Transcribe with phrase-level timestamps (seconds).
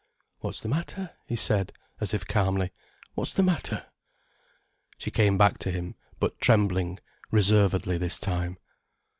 [0.39, 2.71] "What's the matter?" he said, as if calmly.
[3.13, 3.85] "What's the matter?"
[4.97, 6.97] She came back to him, but trembling,
[7.29, 8.57] reservedly this time.